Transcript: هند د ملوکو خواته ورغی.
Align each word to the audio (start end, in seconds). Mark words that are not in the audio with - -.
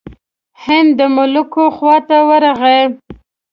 هند 0.63 0.89
د 0.97 0.99
ملوکو 1.15 1.63
خواته 1.75 2.17
ورغی. 2.29 2.81